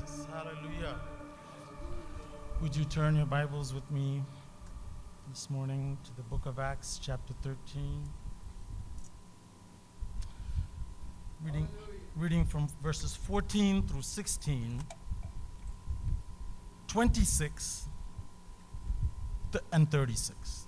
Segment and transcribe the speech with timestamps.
[0.00, 0.26] Jesus.
[0.32, 0.96] Hallelujah.
[2.60, 4.22] Would you turn your Bibles with me
[5.28, 8.04] this morning to the book of Acts, chapter 13?
[11.42, 11.68] Reading,
[12.16, 14.82] reading from verses 14 through 16,
[16.86, 17.88] 26,
[19.52, 20.66] th- and 36.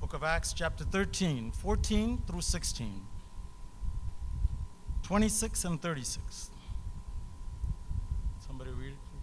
[0.00, 3.02] Book of Acts, chapter 13, 14 through 16,
[5.02, 6.50] 26 and 36.
[8.46, 9.20] Somebody read it, please.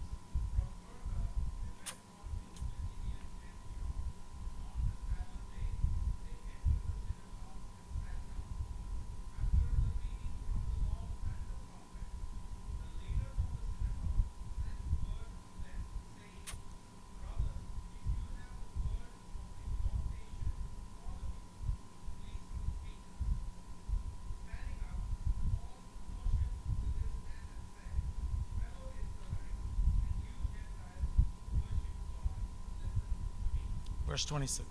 [34.18, 34.66] Verse 26.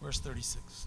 [0.00, 0.86] Verse 36.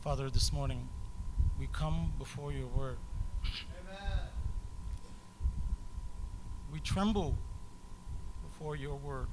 [0.00, 0.88] Father, this morning
[1.60, 2.98] we come before your word.
[6.72, 7.38] We tremble
[8.42, 9.28] before your word.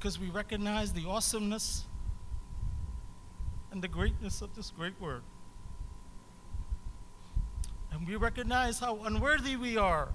[0.00, 1.84] Because we recognize the awesomeness
[3.70, 5.20] and the greatness of this great word.
[7.92, 10.08] And we recognize how unworthy we are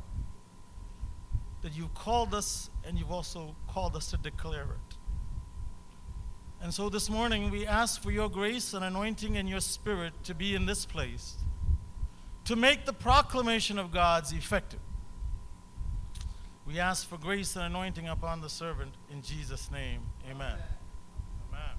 [1.61, 4.97] that you've called us and you've also called us to declare it.
[6.63, 10.33] And so this morning we ask for your grace and anointing and your spirit to
[10.33, 11.35] be in this place,
[12.45, 14.79] to make the proclamation of God's effective.
[16.65, 20.01] We ask for grace and anointing upon the servant in Jesus' name.
[20.27, 20.57] Amen.
[21.47, 21.75] Amen.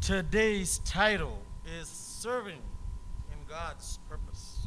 [0.00, 1.38] Today's title
[1.78, 2.58] is Serving
[3.30, 4.66] in God's Purpose.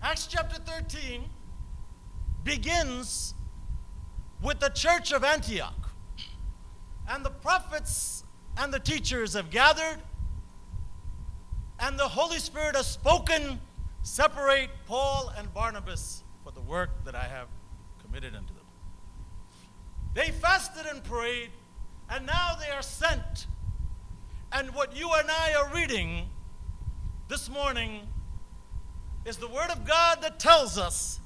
[0.00, 1.24] Acts chapter 13
[2.44, 3.34] begins
[4.40, 5.90] with the church of Antioch.
[7.08, 8.22] And the prophets
[8.56, 9.98] and the teachers have gathered
[11.80, 13.60] and the Holy Spirit has spoken,
[14.02, 17.48] separate Paul and Barnabas for the work that I have
[18.02, 18.64] committed unto them.
[20.14, 21.50] They fasted and prayed,
[22.10, 23.46] and now they are sent.
[24.50, 26.28] And what you and I are reading
[27.28, 28.08] this morning
[29.24, 31.20] is the Word of God that tells us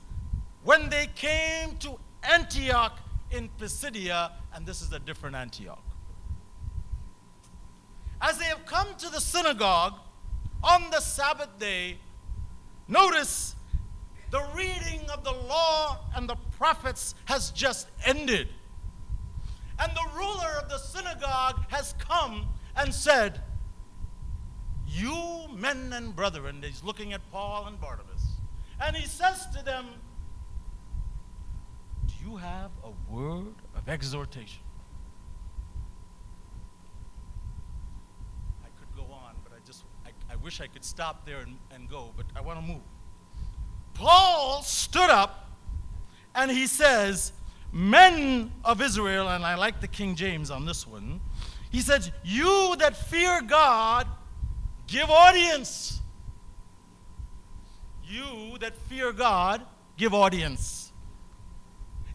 [0.64, 2.98] when they came to Antioch
[3.30, 5.82] in Pisidia, and this is a different Antioch.
[8.20, 9.94] As they have come to the synagogue,
[10.62, 11.98] on the Sabbath day,
[12.88, 13.56] notice
[14.30, 18.48] the reading of the law and the prophets has just ended.
[19.78, 23.40] And the ruler of the synagogue has come and said,
[24.86, 28.24] You men and brethren, he's looking at Paul and Barnabas,
[28.80, 29.86] and he says to them,
[32.06, 34.62] Do you have a word of exhortation?
[40.31, 42.82] I wish I could stop there and, and go, but I want to move.
[43.94, 45.50] Paul stood up
[46.34, 47.32] and he says,
[47.72, 51.20] Men of Israel, and I like the King James on this one,
[51.70, 54.06] he says, You that fear God,
[54.86, 56.00] give audience.
[58.04, 59.62] You that fear God,
[59.96, 60.92] give audience.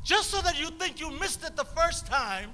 [0.03, 2.51] Just so that you think you missed it the first time,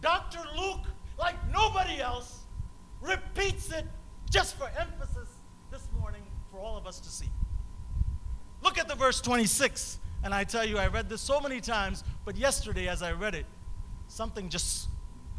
[0.00, 0.38] Dr.
[0.56, 0.86] Luke,
[1.18, 2.44] like nobody else,
[3.00, 3.86] repeats it
[4.30, 4.95] just for emphasis
[6.86, 7.28] us to see.
[8.62, 9.98] Look at the verse 26.
[10.22, 13.34] And I tell you, I read this so many times, but yesterday as I read
[13.34, 13.46] it,
[14.08, 14.88] something just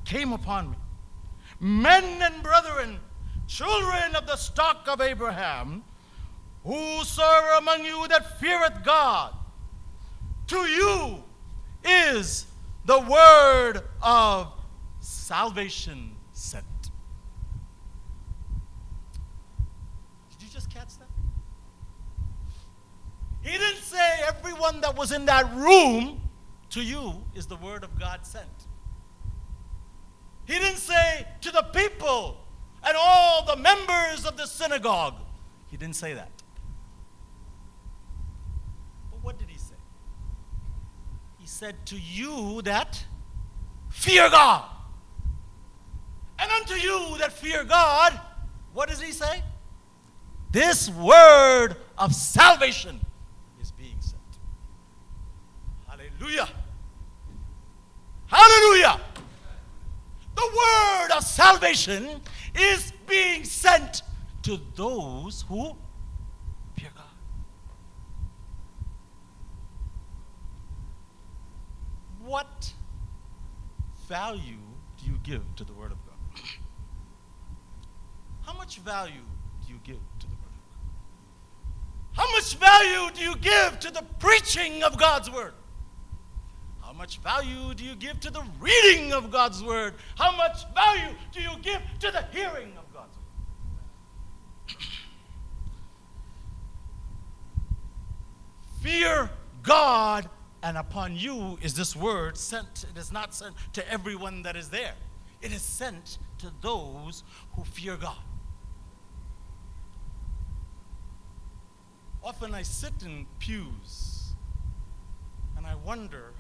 [0.06, 0.78] came upon me.
[1.60, 3.00] Men and brethren,
[3.48, 5.84] children of the stock of Abraham,
[6.64, 9.34] whosoever among you that feareth God,
[10.48, 11.24] to you
[11.84, 12.46] is
[12.86, 14.52] the word of
[15.00, 16.66] salvation sent.
[23.48, 26.20] He didn't say everyone that was in that room
[26.72, 28.46] to you is the word of God sent.
[30.46, 32.38] He didn't say to the people
[32.84, 35.16] and all the members of the synagogue.
[35.68, 36.32] He didn't say that.
[39.12, 39.76] But what did he say?
[41.38, 43.02] He said to you that
[43.90, 44.66] fear God.
[46.38, 48.20] And unto you that fear God,
[48.74, 49.42] what does he say?
[50.52, 53.00] This word of salvation
[53.60, 54.22] is being sent.
[56.20, 56.50] Hallelujah.
[58.28, 59.00] Hallelujah.
[60.36, 62.22] The word of salvation
[62.56, 64.02] is being sent
[64.44, 65.76] to those who
[66.76, 67.06] fear God.
[72.24, 72.74] What
[74.08, 74.58] value
[74.98, 76.16] do you give to the word of God?
[78.46, 79.14] How much value
[79.66, 82.26] do you give to the word of God?
[82.26, 85.54] How much value do you give to the preaching of God's word?
[86.98, 89.94] Much value do you give to the reading of God's word?
[90.18, 93.16] How much value do you give to the hearing of God's
[94.68, 94.78] word?
[98.82, 99.30] Fear
[99.62, 100.28] God,
[100.64, 102.86] and upon you is this word sent.
[102.90, 104.96] It is not sent to everyone that is there,
[105.42, 107.24] it is sent to those
[107.56, 108.16] who fear God.
[112.24, 114.34] Often I sit in pews
[115.56, 116.34] and I wonder,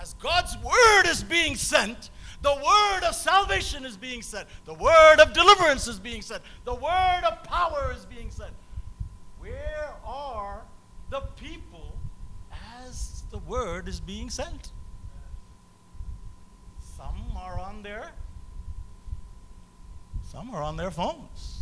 [0.00, 2.10] as God's word is being sent,
[2.42, 6.74] the word of salvation is being sent, the word of deliverance is being sent, the
[6.74, 8.54] word of power is being sent.
[9.38, 10.62] Where are
[11.10, 11.96] the people
[12.82, 14.72] as the word is being sent?
[16.78, 18.12] Some are on their
[20.22, 21.56] some are on their phones.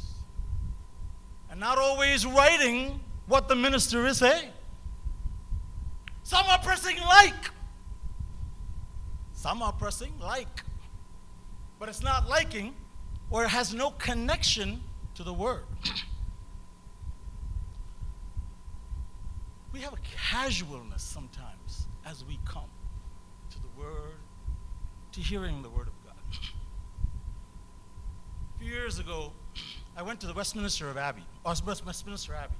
[1.50, 4.50] And not always writing what the minister is saying.
[6.22, 7.50] Some are pressing like.
[9.38, 10.64] Some are pressing like.
[11.78, 12.74] But it's not liking
[13.30, 14.82] or it has no connection
[15.14, 15.62] to the word.
[19.72, 19.98] we have a
[20.30, 22.68] casualness sometimes as we come
[23.50, 24.16] to the word,
[25.12, 26.16] to hearing the word of God.
[28.56, 29.32] A few years ago,
[29.96, 32.56] I went to the Westminster of Abbey, or Westminster Abbey.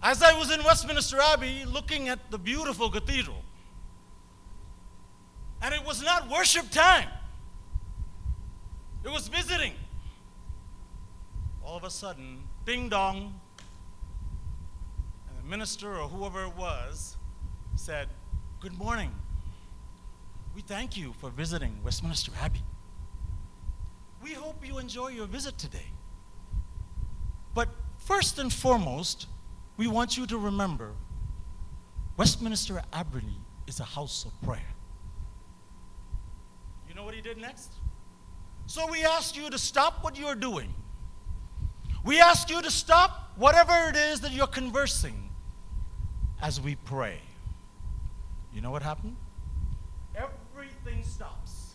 [0.00, 3.42] As I was in Westminster Abbey looking at the beautiful cathedral,
[5.62, 7.08] and it was not worship time,
[9.04, 9.72] it was visiting.
[11.64, 13.40] All of a sudden, ding dong,
[15.28, 17.16] and the minister or whoever it was
[17.74, 18.08] said,
[18.60, 19.12] Good morning.
[20.54, 22.62] We thank you for visiting Westminster Abbey.
[24.22, 25.92] We hope you enjoy your visit today.
[27.54, 27.68] But
[27.98, 29.26] first and foremost,
[29.76, 30.92] we want you to remember
[32.16, 34.75] Westminster Abbey is a house of prayer.
[37.06, 37.72] What he did next?
[38.66, 40.74] So we ask you to stop what you're doing.
[42.04, 45.30] We ask you to stop whatever it is that you're conversing
[46.42, 47.20] as we pray.
[48.52, 49.14] You know what happened?
[50.16, 51.74] Everything stops.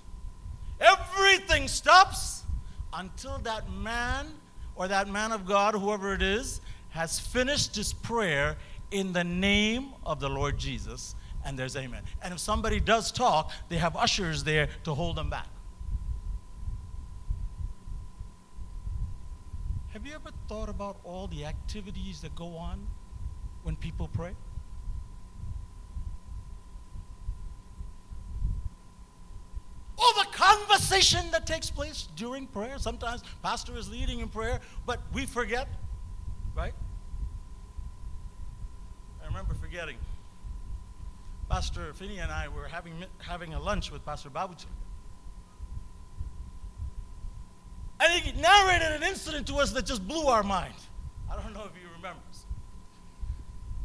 [0.81, 2.43] Everything stops
[2.91, 4.33] until that man
[4.75, 8.57] or that man of God, whoever it is, has finished his prayer
[8.91, 12.03] in the name of the Lord Jesus, and there's amen.
[12.21, 15.47] And if somebody does talk, they have ushers there to hold them back.
[19.93, 22.87] Have you ever thought about all the activities that go on
[23.63, 24.31] when people pray?
[29.97, 32.79] All the conversation that takes place during prayer.
[32.79, 35.67] Sometimes pastor is leading in prayer, but we forget,
[36.55, 36.73] right?
[39.21, 39.97] I remember forgetting.
[41.51, 44.67] Pastor Finney and I were having, having a lunch with Pastor Babuchi.
[47.99, 50.75] And he narrated an incident to us that just blew our mind.
[51.29, 52.45] I don't know if he remembers.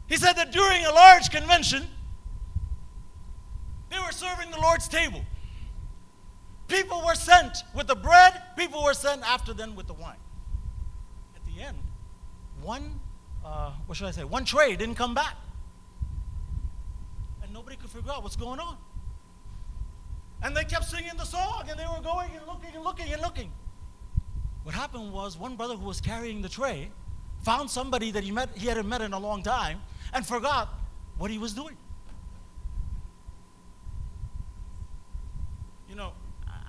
[0.06, 1.88] He said that during a large convention,
[3.90, 5.25] they were serving the Lord's table.
[6.68, 10.23] People were sent with the bread, people were sent after them with the wine.
[11.35, 11.78] At the end,
[12.62, 13.00] one,
[13.44, 15.35] uh, what should I say, one tray didn't come back.
[17.66, 18.76] Nobody could figure out what's going on.
[20.44, 23.20] And they kept singing the song, and they were going and looking and looking and
[23.20, 23.52] looking.
[24.62, 26.92] What happened was one brother who was carrying the tray
[27.42, 29.80] found somebody that he met he hadn't met in a long time
[30.12, 30.75] and forgot
[31.18, 31.76] what he was doing.
[35.88, 36.12] You know,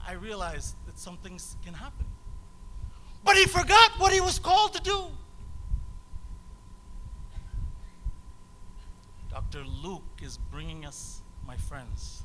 [0.08, 2.08] I realized that some things can happen.
[3.24, 5.04] But he forgot what he was called to do.
[9.38, 9.66] Dr.
[9.84, 12.24] Luke is bringing us, my friends.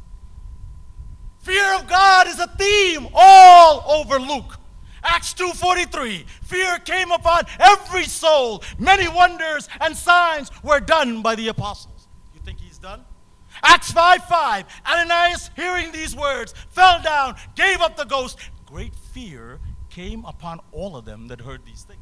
[1.40, 4.58] Fear of God is a theme all over Luke.
[5.02, 8.64] Acts 2:43 Fear came upon every soul.
[8.78, 12.08] Many wonders and signs were done by the apostles.
[12.32, 13.04] You think he's done?
[13.62, 14.64] Acts 5 5.
[14.86, 18.38] Ananias, hearing these words, fell down, gave up the ghost.
[18.64, 22.01] Great fear came upon all of them that heard these things.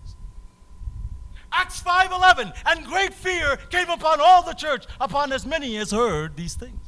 [1.52, 6.36] Acts 5:11 and great fear came upon all the church upon as many as heard
[6.36, 6.80] these things.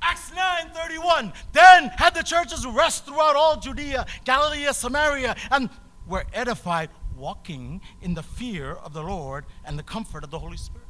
[0.00, 5.70] Acts 9:31 then had the churches rest throughout all Judea, Galilee, Samaria and
[6.06, 10.56] were edified walking in the fear of the Lord and the comfort of the Holy
[10.56, 10.86] Spirit.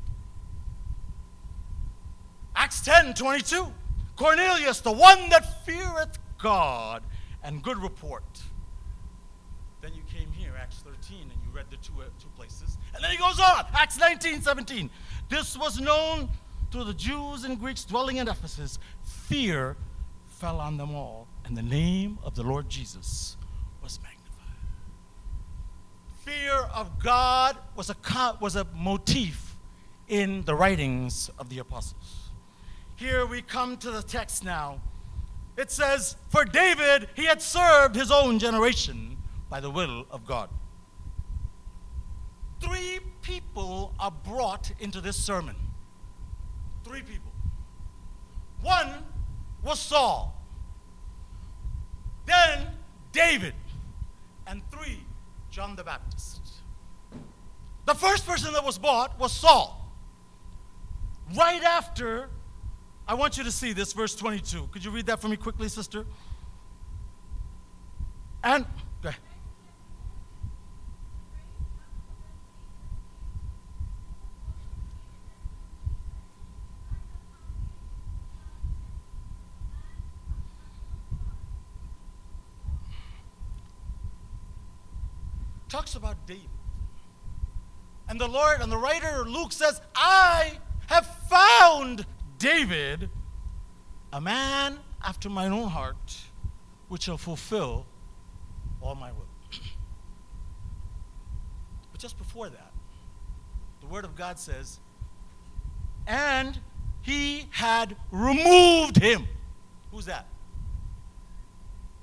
[2.54, 3.73] Acts 10:22
[4.16, 7.04] Cornelius the one that feareth God
[7.42, 8.42] and good report.
[9.80, 12.78] Then you came here Acts 13 and you read the two, uh, two places.
[12.94, 14.88] And then he goes on Acts 19 17.
[15.28, 16.28] This was known
[16.70, 18.78] to the Jews and Greeks dwelling in Ephesus.
[19.02, 19.76] Fear
[20.26, 23.36] fell on them all, and the name of the Lord Jesus
[23.82, 24.54] was magnified.
[26.24, 27.96] Fear of God was a,
[28.40, 29.56] was a motif
[30.06, 32.30] in the writings of the apostles.
[32.94, 34.80] Here we come to the text now.
[35.56, 39.16] It says, For David, he had served his own generation
[39.50, 40.50] by the will of God.
[42.60, 45.57] Three people are brought into this sermon.
[46.85, 47.33] Three people.
[48.62, 49.05] One
[49.62, 50.40] was Saul,
[52.26, 52.69] then
[53.12, 53.55] David,
[54.47, 55.00] and three,
[55.50, 56.43] John the Baptist.
[57.87, 59.93] The first person that was bought was Saul.
[61.37, 62.28] Right after,
[63.07, 64.69] I want you to see this, verse 22.
[64.73, 66.05] Could you read that for me quickly, sister?
[68.43, 68.67] And,
[69.02, 69.21] go ahead.
[88.08, 90.52] And the Lord, and the writer Luke says, I
[90.87, 92.06] have found
[92.38, 93.11] David,
[94.12, 96.18] a man after mine own heart,
[96.88, 97.87] which shall fulfill
[98.80, 99.26] all my will.
[101.92, 102.73] but just before that,
[103.80, 104.80] the Word of God says,
[106.06, 106.58] and
[107.02, 109.28] he had removed him.
[109.92, 110.26] Who's that?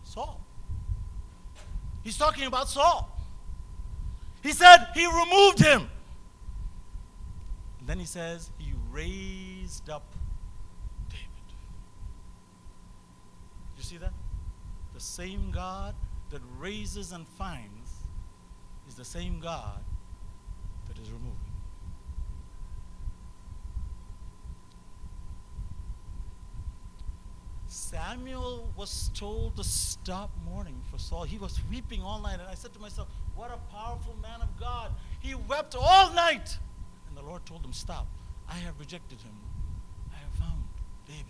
[0.03, 0.39] Saul.
[2.03, 3.14] He's talking about Saul.
[4.45, 5.89] He said he removed him.
[7.79, 10.13] And then he says he raised up
[11.09, 11.25] David.
[13.75, 14.13] You see that?
[14.93, 15.95] The same God
[16.29, 17.89] that raises and finds
[18.87, 19.83] is the same God
[20.89, 21.39] that is removing.
[27.65, 31.23] Samuel was told to stop mourning for Saul.
[31.23, 32.39] He was weeping all night.
[32.39, 34.91] And I said to myself, What a powerful man of God.
[35.19, 36.57] He wept all night.
[37.07, 38.07] And the Lord told him, Stop.
[38.47, 39.33] I have rejected him.
[40.13, 40.63] I have found
[41.05, 41.25] David.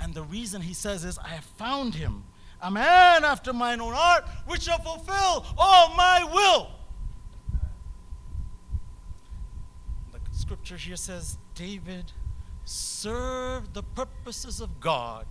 [0.00, 2.24] And the reason he says is, I have found him,
[2.60, 6.70] a man after mine own heart, which shall fulfill all my will.
[10.12, 12.12] The scripture here says, David
[12.64, 15.26] served the purposes of God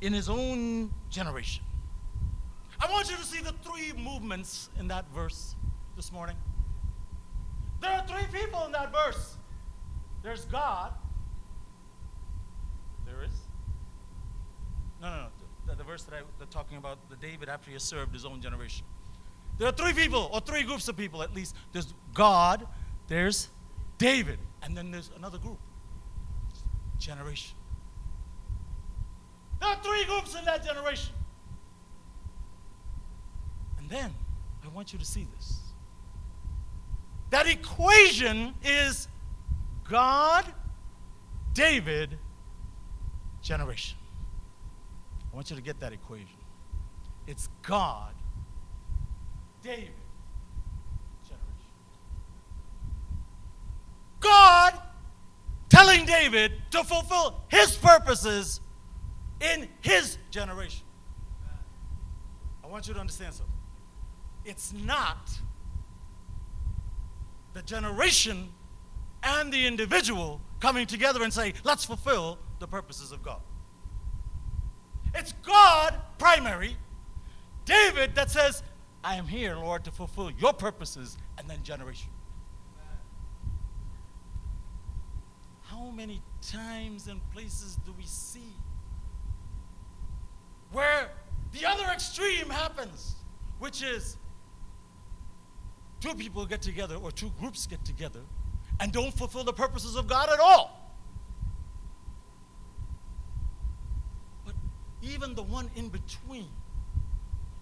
[0.00, 1.65] in his own generation.
[2.96, 5.54] I want you to see the three movements in that verse
[5.96, 6.34] this morning.
[7.78, 9.36] There are three people in that verse
[10.22, 10.94] there's God.
[13.04, 13.32] There is.
[15.02, 15.26] No, no, no.
[15.66, 18.40] The, the verse that I was talking about, the David after he served his own
[18.40, 18.86] generation.
[19.58, 21.54] There are three people, or three groups of people at least.
[21.72, 22.66] There's God,
[23.08, 23.50] there's
[23.98, 25.58] David, and then there's another group
[26.98, 27.58] generation.
[29.60, 31.12] There are three groups in that generation.
[33.86, 34.14] And then
[34.64, 35.60] I want you to see this.
[37.30, 39.06] That equation is
[39.88, 40.44] God,
[41.52, 42.18] David,
[43.42, 43.96] generation.
[45.32, 46.26] I want you to get that equation.
[47.28, 48.12] It's God,
[49.62, 49.92] David,
[51.22, 51.44] generation.
[54.18, 54.80] God
[55.68, 58.60] telling David to fulfill his purposes
[59.40, 60.84] in his generation.
[62.64, 63.55] I want you to understand something.
[64.46, 65.30] It's not
[67.52, 68.48] the generation
[69.22, 73.40] and the individual coming together and say, let's fulfill the purposes of God.
[75.14, 76.76] It's God primary,
[77.64, 78.62] David that says,
[79.02, 82.10] I am here, Lord, to fulfill your purposes, and then generation.
[85.76, 88.52] how many times and places do we see
[90.72, 91.10] where
[91.52, 93.16] the other extreme happens,
[93.58, 94.16] which is
[96.00, 98.20] two people get together or two groups get together
[98.80, 100.94] and don't fulfill the purposes of God at all.
[104.44, 104.54] But
[105.02, 106.48] even the one in between,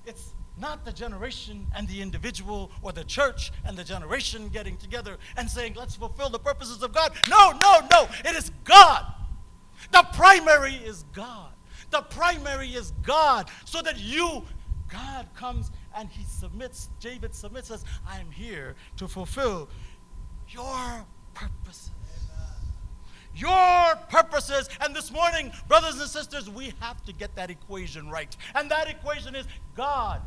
[0.06, 5.18] it's not the generation and the individual or the church and the generation getting together
[5.36, 7.12] and saying, let's fulfill the purposes of God.
[7.28, 8.08] No, no, no.
[8.24, 9.04] It is God.
[9.90, 11.52] The primary is God.
[11.90, 13.50] The primary is God.
[13.64, 14.44] So that you,
[14.88, 19.68] God comes and he submits, David submits, says, I am here to fulfill
[20.48, 21.90] your purposes.
[23.36, 24.68] Your purposes.
[24.80, 28.36] And this morning, brothers and sisters, we have to get that equation right.
[28.54, 30.22] And that equation is God,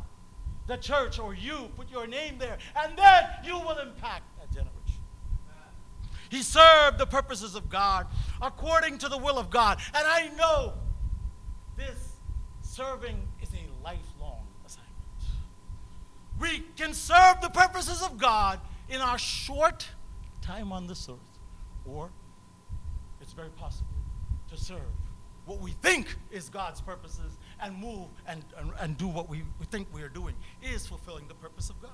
[0.67, 1.69] the church, or you.
[1.77, 2.57] Put your name there.
[2.75, 4.74] And then you will impact that generation.
[6.29, 8.07] He served the purposes of God
[8.41, 9.79] according to the will of God.
[9.93, 10.74] And I know
[11.77, 12.17] this
[12.62, 14.93] serving is a lifelong assignment.
[16.39, 19.88] We can serve the purposes of God in our short
[20.41, 21.39] time on this earth,
[21.86, 22.10] or
[23.22, 23.88] it's very possible
[24.50, 24.82] to serve
[25.46, 29.65] what we think is God's purposes and move and, and, and do what we, we
[29.65, 31.91] think we are doing is fulfilling the purpose of God.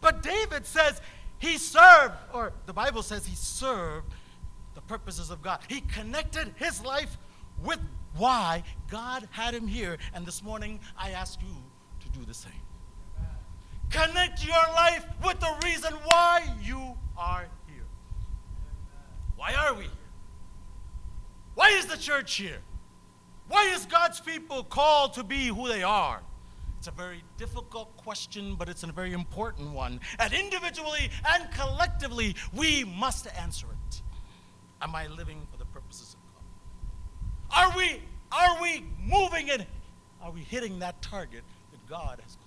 [0.00, 1.00] But David says
[1.38, 4.14] he served, or the Bible says he served
[4.74, 5.60] the purposes of God.
[5.68, 7.18] He connected his life
[7.62, 7.80] with
[8.16, 9.98] why God had him here.
[10.14, 11.54] And this morning, I ask you
[12.00, 12.52] to do the same.
[13.90, 17.84] Connect your life with the reason why you are here.
[19.36, 19.92] Why are we here?
[21.54, 22.60] Why is the church here?
[23.48, 26.22] Why is God's people called to be who they are?
[26.78, 30.00] It's a very difficult question, but it's a very important one.
[30.18, 34.02] And individually and collectively, we must answer it.
[34.82, 36.20] Am I living for the purposes of
[37.50, 37.72] God?
[37.72, 39.66] Are we, are we moving it?
[40.22, 42.45] Are we hitting that target that God has called?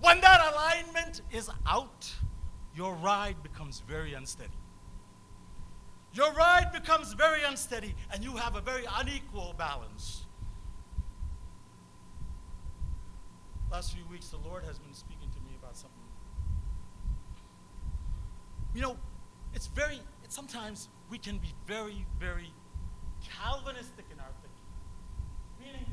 [0.00, 2.12] When that alignment is out,
[2.74, 4.50] your ride becomes very unsteady.
[6.12, 10.26] Your ride becomes very unsteady, and you have a very unequal balance.
[13.70, 15.98] Last few weeks, the Lord has been speaking to me about something.
[18.74, 18.96] You know,
[19.54, 22.52] it's very, it's sometimes we can be very, very
[23.42, 24.56] Calvinistic in our thinking.
[25.60, 25.86] Meaning,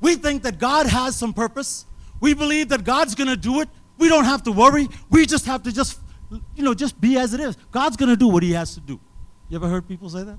[0.00, 1.86] we think that God has some purpose.
[2.20, 3.68] We believe that God's going to do it.
[3.98, 4.88] We don't have to worry.
[5.10, 6.00] We just have to just,
[6.54, 7.56] you know, just be as it is.
[7.70, 9.00] God's going to do what he has to do.
[9.48, 10.38] You ever heard people say that?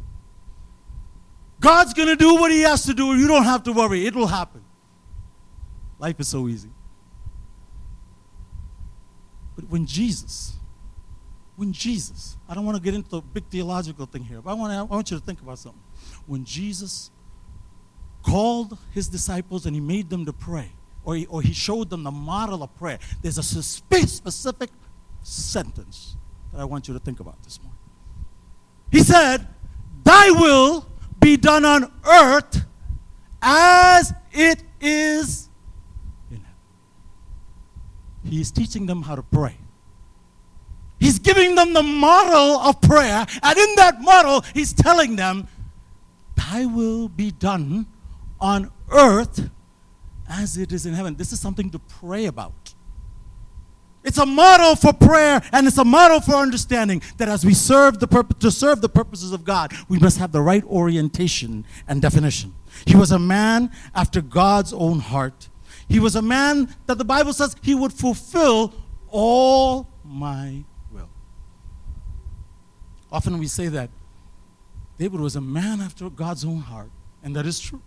[1.60, 3.16] God's going to do what he has to do.
[3.16, 4.06] You don't have to worry.
[4.06, 4.64] It will happen.
[5.98, 6.70] Life is so easy.
[9.56, 10.56] But when Jesus,
[11.58, 14.54] when Jesus, I don't want to get into the big theological thing here, but I
[14.54, 15.82] want, to, I want you to think about something.
[16.26, 17.12] When Jesus
[18.24, 20.72] called his disciples and he made them to pray,
[21.10, 24.70] or he, or he showed them the model of prayer, there's a specific
[25.24, 26.16] sentence
[26.52, 27.80] that I want you to think about this morning.
[28.92, 29.48] He said,
[30.04, 30.86] Thy will
[31.20, 32.64] be done on earth
[33.42, 35.50] as it is
[36.30, 36.54] in heaven.
[38.26, 39.58] He is teaching them how to pray.
[41.00, 45.48] He's giving them the model of prayer, and in that model, he's telling them,
[46.36, 47.88] Thy will be done
[48.40, 49.50] on earth
[50.30, 51.16] as it is in heaven.
[51.16, 52.76] This is something to pray about.
[54.04, 58.00] It's a model for prayer and it's a model for understanding that as we serve
[58.00, 62.02] the purpose to serve the purposes of God, we must have the right orientation and
[62.02, 62.54] definition.
[62.86, 65.50] He was a man after God's own heart.
[65.90, 68.74] He was a man that the Bible says he would fulfill
[69.10, 71.10] all my will.
[73.12, 73.90] Often we say that
[74.98, 76.92] David was a man after God's own heart,
[77.24, 77.82] and that is true.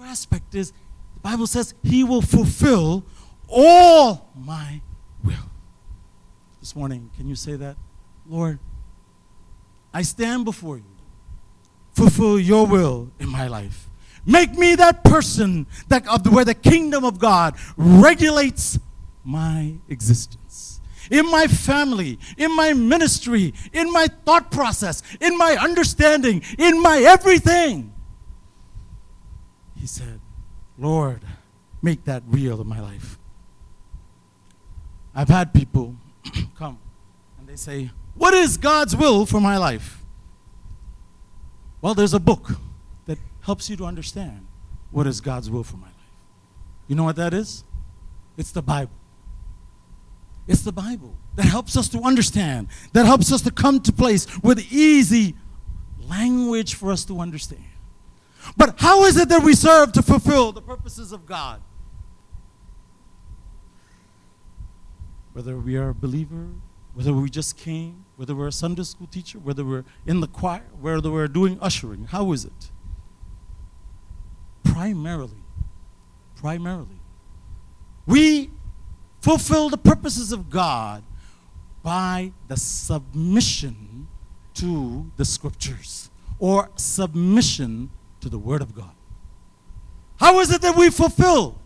[0.00, 3.04] The other aspect is the Bible says he will fulfill
[3.48, 4.80] all my
[5.22, 5.50] will.
[6.58, 7.76] This morning, can you say that?
[8.26, 8.58] Lord,
[9.92, 10.84] I stand before you.
[11.92, 13.90] Fulfill your will in my life.
[14.24, 18.78] Make me that person that of the, where the kingdom of God regulates
[19.22, 20.80] my existence.
[21.10, 27.00] In my family, in my ministry, in my thought process, in my understanding, in my
[27.00, 27.89] everything.
[29.80, 30.20] He said,
[30.78, 31.22] Lord,
[31.80, 33.18] make that real in my life.
[35.14, 35.96] I've had people
[36.56, 36.78] come
[37.38, 40.02] and they say, What is God's will for my life?
[41.80, 42.50] Well, there's a book
[43.06, 44.46] that helps you to understand
[44.90, 45.94] what is God's will for my life.
[46.86, 47.64] You know what that is?
[48.36, 48.92] It's the Bible.
[50.46, 54.26] It's the Bible that helps us to understand, that helps us to come to place
[54.42, 55.36] with easy
[56.06, 57.64] language for us to understand.
[58.56, 61.62] But how is it that we serve to fulfill the purposes of God?
[65.32, 66.48] whether we are a believer,
[66.92, 70.64] whether we just came, whether we're a Sunday school teacher, whether we're in the choir,
[70.80, 72.06] whether we're doing ushering.
[72.06, 72.72] How is it?
[74.80, 75.42] primarily,
[76.36, 77.00] primarily,
[78.06, 78.50] we
[79.20, 81.02] fulfill the purposes of God
[81.82, 84.08] by the submission
[84.54, 88.92] to the scriptures or submission to the Word of God.
[90.18, 91.58] How is it that we fulfill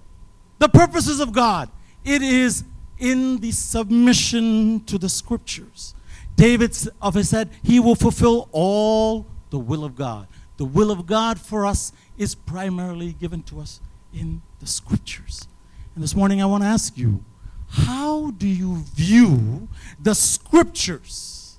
[0.58, 1.68] the purposes of God?
[2.04, 2.64] It is
[2.98, 5.94] in the submission to the scriptures.
[6.36, 10.28] David of said, He will fulfill all the will of God.
[10.56, 13.80] The will of God for us is primarily given to us
[14.12, 15.48] in the scriptures.
[15.94, 17.24] And this morning I want to ask you,
[17.68, 19.68] how do you view
[20.00, 21.58] the scriptures?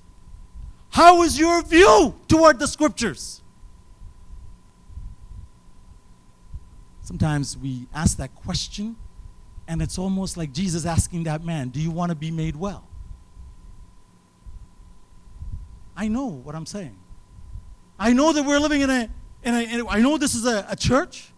[0.90, 3.42] How is your view toward the scriptures?
[7.06, 8.96] Sometimes we ask that question,
[9.68, 12.82] and it's almost like Jesus asking that man, Do you want to be made well?
[15.96, 16.98] I know what I'm saying.
[17.96, 19.08] I know that we're living in a,
[19.44, 21.32] in a, in a I know this is a, a church,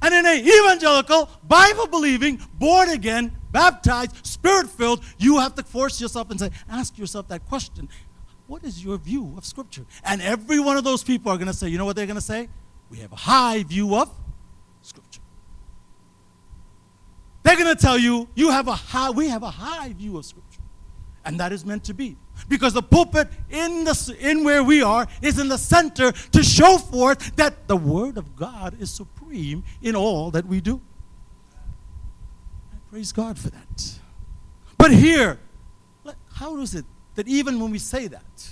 [0.00, 6.00] and in an evangelical, Bible believing, born again, baptized, spirit filled, you have to force
[6.00, 7.90] yourself and say, ask yourself that question.
[8.46, 9.84] What is your view of Scripture?
[10.04, 12.14] And every one of those people are going to say, you know what they're going
[12.14, 12.48] to say?
[12.88, 14.10] We have a high view of
[14.82, 15.20] Scripture.
[17.42, 20.24] They're going to tell you, you have a high, we have a high view of
[20.24, 20.60] Scripture.
[21.24, 22.16] And that is meant to be.
[22.48, 26.78] Because the pulpit in, the, in where we are is in the center to show
[26.78, 30.80] forth that the Word of God is supreme in all that we do.
[32.72, 33.98] I praise God for that.
[34.78, 35.38] But here,
[36.34, 38.50] how is it that even when we say that,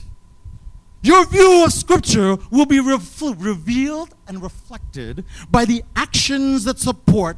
[1.02, 2.98] your view of Scripture will be re-
[3.38, 7.36] revealed and reflected by the actions that support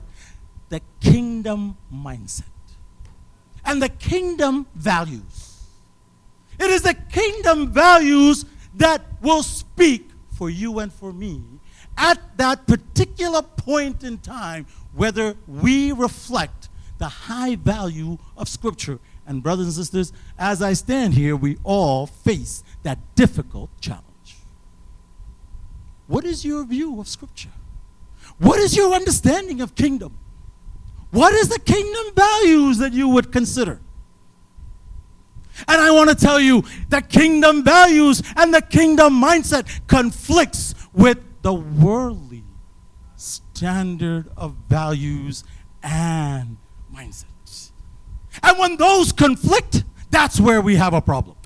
[0.69, 2.45] the kingdom mindset
[3.65, 5.61] and the kingdom values.
[6.59, 8.45] It is the kingdom values
[8.75, 11.43] that will speak for you and for me
[11.97, 18.99] at that particular point in time, whether we reflect the high value of Scripture.
[19.27, 24.03] And, brothers and sisters, as I stand here, we all face that difficult challenge.
[26.07, 27.53] What is your view of Scripture?
[28.39, 30.19] What is your understanding of kingdom?
[31.11, 33.81] What is the kingdom values that you would consider?
[35.69, 41.19] And I want to tell you that kingdom values and the kingdom mindset conflicts with
[41.43, 42.45] the worldly
[43.17, 45.45] standard of values
[45.83, 46.57] and
[46.93, 47.32] mindsets.
[48.43, 51.37] And when those conflict, that's where we have a problem.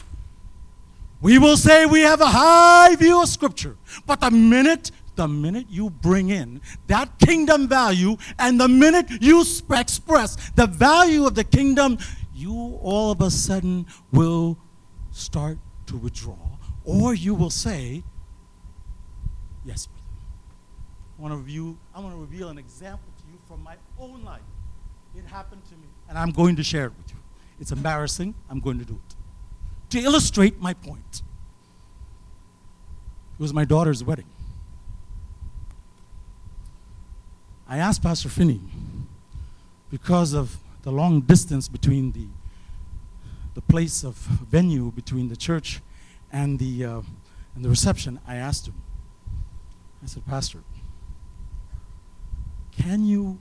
[1.21, 5.67] We will say we have a high view of Scripture, but the minute the minute
[5.71, 11.43] you bring in that kingdom value and the minute you express the value of the
[11.43, 11.99] kingdom,
[12.35, 14.59] you all of a sudden will
[15.11, 16.37] start to withdraw.
[16.85, 18.05] Or you will say,
[19.65, 20.03] Yes, brother.
[21.19, 24.23] I want to review, I want to reveal an example to you from my own
[24.23, 24.43] life.
[25.17, 27.19] It happened to me, and I'm going to share it with you.
[27.61, 28.35] It's embarrassing.
[28.51, 29.15] I'm going to do it.
[29.91, 31.23] To illustrate my point.
[33.39, 34.27] It was my daughter's wedding.
[37.69, 38.61] I asked Pastor Finney,
[39.91, 42.27] because of the long distance between the,
[43.55, 45.81] the place of venue between the church
[46.33, 47.01] and the, uh,
[47.55, 48.75] and the reception, I asked him,
[50.03, 50.61] I said, Pastor,
[52.73, 53.39] can you,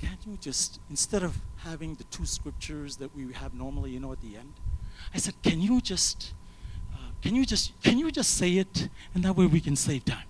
[0.00, 4.12] can you just, instead of having the two scriptures that we have normally, you know,
[4.12, 4.54] at the end,
[5.14, 6.32] I said, can you just,
[6.92, 10.04] uh, can you just, can you just say it, and that way we can save
[10.04, 10.26] time.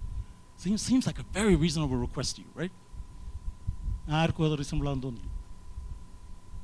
[0.56, 2.70] Seems, seems like a very reasonable request to you, right?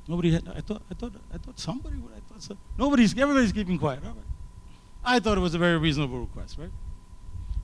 [0.08, 2.56] Nobody had, I thought, I thought, I thought somebody would, I thought so.
[2.76, 4.00] Nobody's, everybody's keeping quiet.
[4.04, 4.22] All right.
[5.04, 6.70] I thought it was a very reasonable request, right?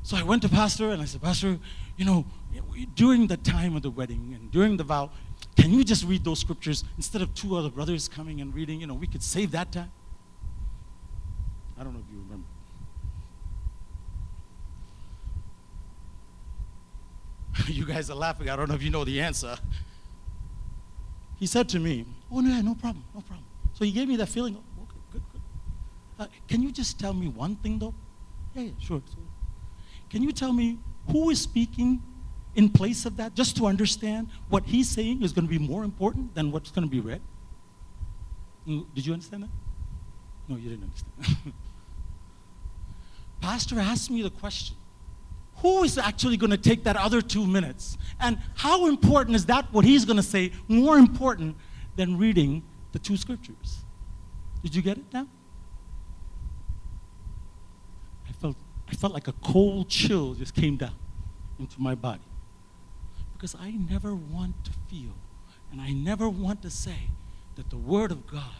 [0.04, 1.58] So I went to Pastor and I said, Pastor,
[1.96, 2.24] you know,
[2.94, 5.10] during the time of the wedding and during the vow,
[5.56, 8.80] can you just read those scriptures instead of two other brothers coming and reading?
[8.80, 9.92] You know, we could save that time.
[11.78, 12.46] I don't know if you remember.
[17.66, 18.48] you guys are laughing.
[18.48, 19.56] I don't know if you know the answer.
[21.38, 23.44] He said to me, Oh, no, no problem, no problem.
[23.74, 24.56] So he gave me that feeling.
[24.56, 25.40] Oh, okay, good, good.
[26.18, 27.94] Uh, can you just tell me one thing, though?
[28.54, 29.02] Yeah, yeah, sure.
[29.06, 29.18] So,
[30.08, 30.78] can you tell me
[31.08, 32.02] who is speaking
[32.54, 35.84] in place of that, just to understand what he's saying is going to be more
[35.84, 37.20] important than what's going to be read?
[38.66, 39.50] Did you understand that?
[40.48, 41.54] No, you didn't understand.
[43.40, 44.76] Pastor asked me the question
[45.62, 47.96] who is actually going to take that other two minutes?
[48.20, 51.56] And how important is that, what he's going to say, more important
[51.94, 53.84] than reading the two scriptures?
[54.62, 55.28] Did you get it now?
[58.28, 58.56] I felt,
[58.88, 60.94] I felt like a cold chill just came down
[61.60, 62.20] into my body.
[63.42, 65.14] Because I never want to feel
[65.72, 67.08] and I never want to say
[67.56, 68.54] that the Word of God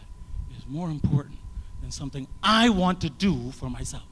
[0.57, 1.37] is more important
[1.81, 4.03] than something I want to do for myself.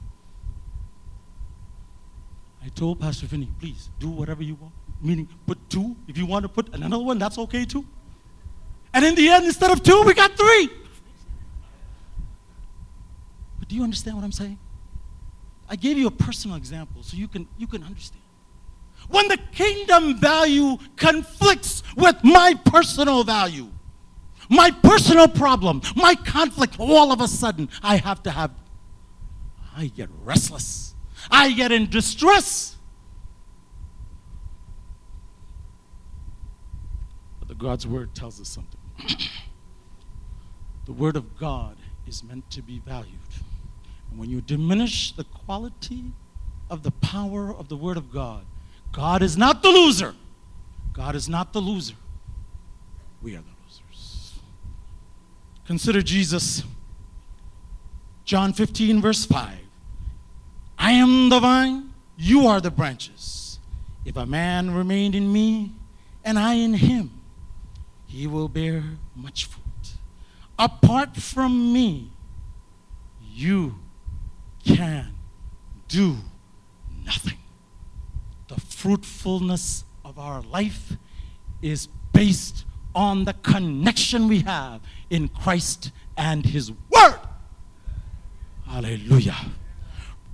[2.64, 4.72] I told Pastor Finney, please do whatever you want.
[5.02, 5.94] Meaning, put two.
[6.08, 7.84] If you want to put another one, that's okay too.
[8.94, 10.70] And in the end, instead of two, we got three.
[13.58, 14.58] But do you understand what I'm saying?
[15.68, 18.21] I gave you a personal example so you can, you can understand.
[19.08, 23.70] When the kingdom value conflicts with my personal value,
[24.48, 28.52] my personal problem, my conflict, all of a sudden I have to have,
[29.76, 30.94] I get restless.
[31.30, 32.76] I get in distress.
[37.38, 38.80] But the God's word tells us something.
[40.86, 43.18] the word of God is meant to be valued.
[44.10, 46.12] And when you diminish the quality
[46.68, 48.44] of the power of the word of God,
[48.92, 50.14] God is not the loser.
[50.92, 51.94] God is not the loser.
[53.22, 54.38] We are the losers.
[55.66, 56.62] Consider Jesus.
[58.24, 59.58] John 15, verse 5.
[60.78, 63.58] I am the vine, you are the branches.
[64.04, 65.72] If a man remain in me
[66.24, 67.10] and I in him,
[68.06, 68.82] he will bear
[69.14, 69.62] much fruit.
[70.58, 72.10] Apart from me,
[73.32, 73.76] you
[74.64, 75.14] can
[75.88, 76.16] do
[77.04, 77.38] nothing.
[78.82, 80.94] Fruitfulness of our life
[81.62, 82.64] is based
[82.96, 87.20] on the connection we have in Christ and His Word.
[88.66, 89.36] Hallelujah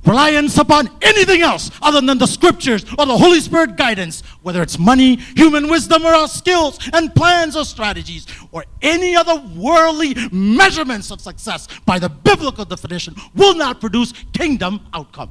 [0.06, 4.78] reliance upon anything else other than the scriptures or the Holy Spirit guidance, whether it's
[4.78, 11.10] money, human wisdom, or our skills and plans or strategies, or any other worldly measurements
[11.10, 15.30] of success by the biblical definition, will not produce kingdom outcome.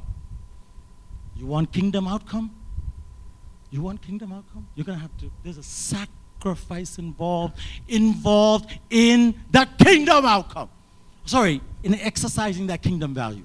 [1.34, 2.54] You want kingdom outcome?
[3.70, 4.66] You want kingdom outcome?
[4.74, 10.70] You're going to have to, there's a sacrifice involved, involved in that kingdom outcome.
[11.26, 13.44] Sorry, in exercising that kingdom value.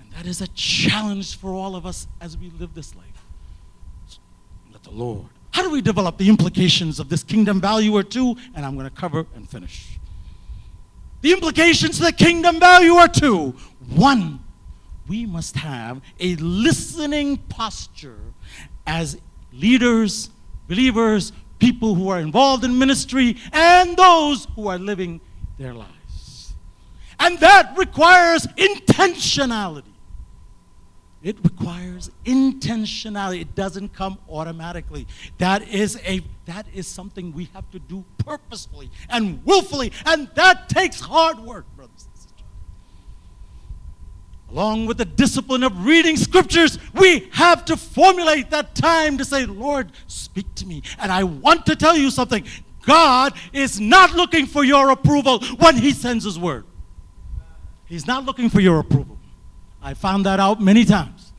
[0.00, 3.06] And that is a challenge for all of us as we live this life.
[4.70, 5.26] Let the Lord.
[5.52, 8.36] How do we develop the implications of this kingdom value or two?
[8.54, 9.98] And I'm going to cover and finish.
[11.22, 13.54] The implications of the kingdom value are two.
[13.94, 14.40] One,
[15.08, 18.18] we must have a listening posture
[18.86, 19.18] as
[19.52, 20.30] leaders,
[20.68, 25.20] believers, people who are involved in ministry, and those who are living
[25.58, 26.54] their lives.
[27.18, 29.84] And that requires intentionality.
[31.22, 33.40] It requires intentionality.
[33.40, 35.06] It doesn't come automatically.
[35.38, 40.68] That is a that is something we have to do purposefully and willfully, and that
[40.68, 41.64] takes hard work.
[44.50, 49.44] Along with the discipline of reading scriptures, we have to formulate that time to say,
[49.44, 50.82] Lord, speak to me.
[50.98, 52.44] And I want to tell you something.
[52.82, 56.64] God is not looking for your approval when He sends His word.
[57.86, 59.18] He's not looking for your approval.
[59.82, 61.32] I found that out many times.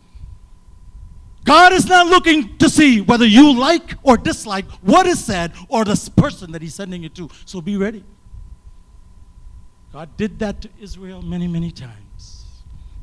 [1.45, 5.85] God is not looking to see whether you like or dislike what is said or
[5.85, 7.29] the person that He's sending you to.
[7.45, 8.03] So be ready.
[9.93, 12.36] God did that to Israel many, many times.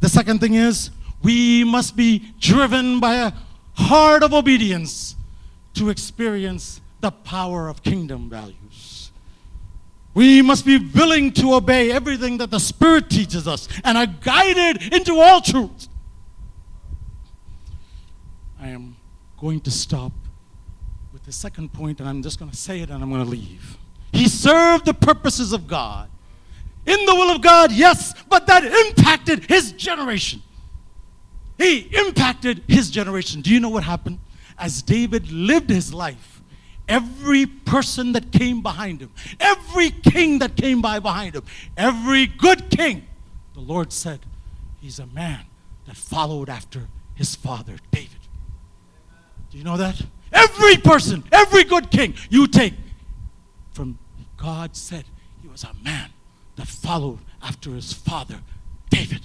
[0.05, 0.91] The second thing is
[1.23, 3.33] we must be driven by a
[3.73, 5.17] heart of obedience
[5.73, 9.13] to experience the power of kingdom values.
[10.13, 14.93] We must be willing to obey everything that the Spirit teaches us and are guided
[14.93, 15.89] into all truth.
[18.61, 18.97] I am
[19.41, 20.13] going to stop
[21.15, 23.31] with the second point, and I'm just going to say it and I'm going to
[23.31, 23.79] leave.
[24.13, 26.11] He served the purposes of God.
[26.87, 30.43] In the will of God, yes, but that impacted his generation.
[31.57, 33.41] He impacted his generation.
[33.41, 34.19] Do you know what happened?
[34.59, 36.43] As David lived his life,
[36.89, 41.45] every person that came behind him, every king that came by behind him,
[41.77, 43.07] every good king,
[43.55, 44.21] the Lord said,
[44.81, 45.47] He's a man
[45.87, 48.11] that followed after his father, David.
[49.51, 50.03] Do you know that?
[50.33, 52.75] Every person, every good king you take
[53.73, 53.99] from
[54.37, 55.05] God said
[55.41, 56.11] he was a man
[56.57, 58.39] that followed after his father,
[58.91, 59.21] David.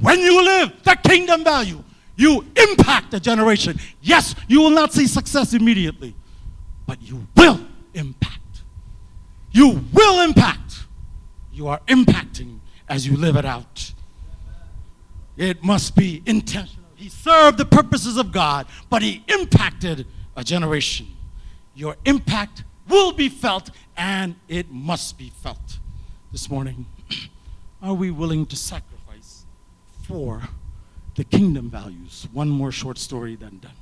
[0.00, 1.82] When you live the kingdom value,
[2.16, 3.78] you impact a generation.
[4.00, 6.14] Yes, you will not see success immediately
[6.88, 7.60] but you will
[7.92, 8.62] impact.
[9.52, 10.86] You will impact.
[11.52, 13.92] You are impacting as you live it out.
[15.36, 16.86] It must be intentional.
[16.96, 21.08] He served the purposes of God, but he impacted a generation.
[21.74, 25.77] Your impact will be felt and it must be felt
[26.32, 26.86] this morning.
[27.82, 29.44] Are we willing to sacrifice
[30.06, 30.42] for
[31.14, 32.26] the kingdom values?
[32.32, 33.72] One more short story, then done.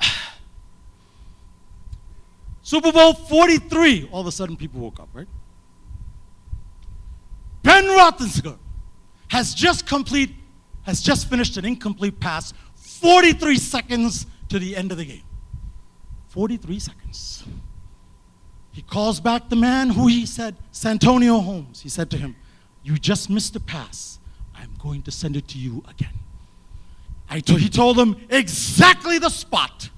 [2.62, 5.28] Super Bowl 43, all of a sudden people woke up, right?
[7.62, 8.58] Ben Roethlisberger
[9.28, 10.30] has just complete,
[10.82, 15.22] has just finished an incomplete pass, 43 seconds to the end of the game.
[16.28, 17.44] 43 seconds.
[18.72, 21.82] He calls back the man who he said, Santonio Holmes.
[21.82, 22.34] He said to him,
[22.82, 24.18] You just missed a pass.
[24.54, 26.08] I'm going to send it to you again.
[27.30, 29.90] He told him exactly the spot.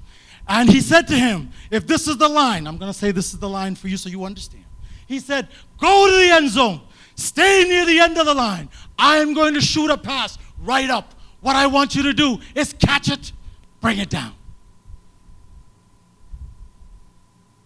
[0.46, 3.32] And he said to him, If this is the line, I'm going to say this
[3.32, 4.64] is the line for you so you understand.
[5.06, 6.80] He said, Go to the end zone.
[7.16, 8.68] Stay near the end of the line.
[8.98, 11.14] I am going to shoot a pass right up.
[11.40, 13.32] What I want you to do is catch it,
[13.80, 14.34] bring it down.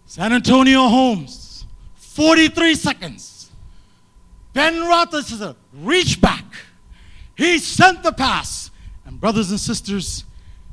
[0.08, 1.66] Santonio Holmes,
[1.96, 3.50] 43 seconds.
[4.54, 6.46] Ben Roethlisberger reached back.
[7.36, 8.70] He sent the pass.
[9.04, 10.24] And brothers and sisters,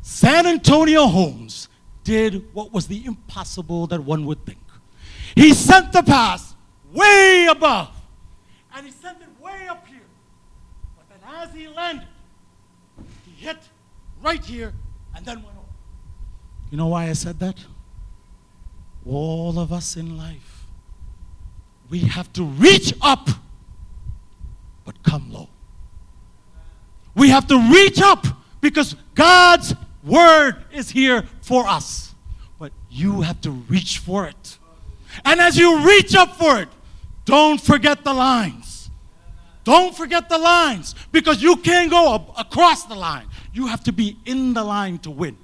[0.02, 1.68] Santonio Holmes
[2.06, 4.58] did what was the impossible that one would think.
[5.36, 6.56] He sent the pass
[6.94, 7.94] way above.
[8.74, 10.00] And he sent it way up here.
[10.96, 12.08] But then as he landed,
[13.26, 13.58] he hit
[14.22, 14.74] right here
[15.14, 15.68] and then went over.
[16.72, 17.58] You know why I said that?
[19.06, 20.66] All of us in life,
[21.90, 23.30] we have to reach up,
[24.84, 25.50] but come low.
[27.14, 28.26] We have to reach up
[28.62, 32.14] because God's word is here for us.
[32.60, 34.58] But you have to reach for it.
[35.24, 36.70] And as you reach up for it,
[37.24, 38.90] don't forget the lines.
[39.64, 43.28] Don't forget the lines because you can't go across the line.
[43.54, 45.38] You have to be in the line to win.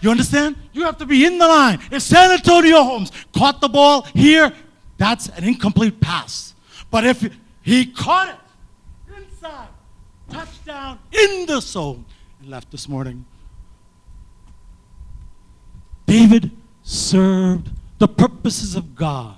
[0.00, 0.56] You understand?
[0.72, 1.80] You have to be in the line.
[1.90, 4.52] If Santonio Holmes caught the ball here,
[4.96, 6.54] that's an incomplete pass.
[6.90, 7.30] But if
[7.62, 9.68] he caught it inside,
[10.30, 12.04] touchdown in the zone,
[12.40, 13.24] and left this morning,
[16.06, 16.50] David
[16.82, 19.36] served the purposes of God.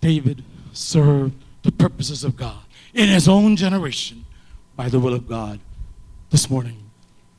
[0.00, 2.62] David served the purposes of God
[2.94, 4.24] in his own generation
[4.76, 5.58] by the will of God.
[6.30, 6.90] This morning,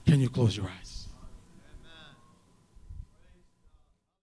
[0.05, 0.87] can you close your eyes?